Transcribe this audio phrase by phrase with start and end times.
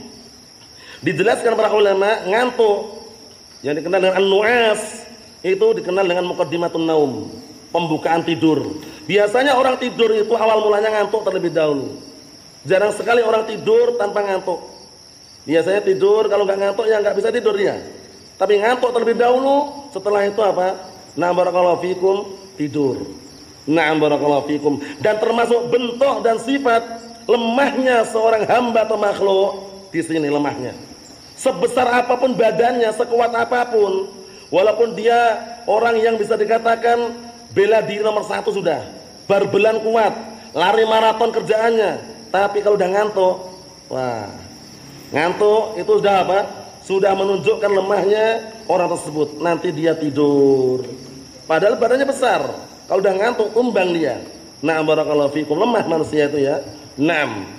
[1.02, 3.02] Dijelaskan para ulama, ngantuk
[3.66, 5.02] yang dikenal dengan nuas
[5.43, 7.34] itu dikenal dengan mukadimatun naum,
[7.74, 8.79] pembukaan tidur.
[9.10, 11.98] Biasanya orang tidur itu awal mulanya ngantuk terlebih dahulu.
[12.62, 14.61] Jarang sekali orang tidur tanpa ngantuk.
[15.43, 17.83] Biasanya tidur kalau nggak ngantuk ya nggak bisa tidur dia.
[18.38, 20.79] Tapi ngantuk terlebih dahulu, setelah itu apa?
[21.15, 22.16] Nah, barakallahu fikum,
[22.59, 23.07] tidur.
[23.69, 24.82] Na'am barakallahu fikum.
[24.99, 26.82] Dan termasuk bentuk dan sifat
[27.30, 29.51] lemahnya seorang hamba atau makhluk
[29.95, 30.74] di sini lemahnya.
[31.38, 34.10] Sebesar apa pun badannya, sekuat apa pun,
[34.51, 37.15] walaupun dia orang yang bisa dikatakan
[37.54, 38.82] bela diri nomor satu sudah,
[39.30, 40.15] barbelan kuat,
[40.54, 43.35] lari maraton kerjaannya, tapi kalau udah ngantuk,
[43.87, 44.29] wah,
[45.15, 46.40] ngantuk itu sudah apa?
[46.87, 48.26] Sudah menunjukkan lemahnya
[48.71, 49.43] orang tersebut.
[49.43, 50.87] Nanti dia tidur.
[51.43, 52.43] Padahal badannya besar,
[52.87, 54.23] kalau udah ngantuk tumbang dia.
[54.63, 55.60] Na'am barakallahu fikum.
[55.60, 56.63] Lemah manusia itu ya.
[56.98, 57.57] Naam.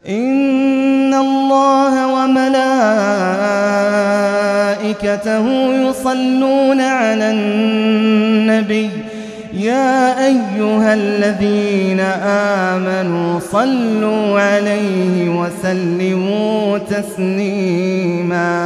[0.00, 1.94] إن الله
[5.03, 5.45] وملائكته
[5.89, 8.89] يصلون على النبي.
[9.53, 11.99] يا أيها الذين
[12.69, 18.64] آمنوا صلوا عليه وسلموا تسليماً.